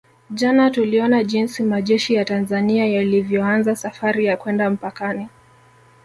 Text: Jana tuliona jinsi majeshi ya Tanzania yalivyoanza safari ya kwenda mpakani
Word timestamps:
Jana 0.33 0.71
tuliona 0.71 1.23
jinsi 1.23 1.63
majeshi 1.63 2.13
ya 2.13 2.25
Tanzania 2.25 2.85
yalivyoanza 2.85 3.75
safari 3.75 4.25
ya 4.25 4.37
kwenda 4.37 4.69
mpakani 4.69 5.29